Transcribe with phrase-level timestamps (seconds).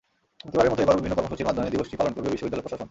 [0.51, 2.79] প্রতিবছরের মতো এবারও বিভিন্ন কর্মসূচির মাধ্যমে দিবসটি পালন করবে বিশ্ববিদ্যালয় প্রশাসন।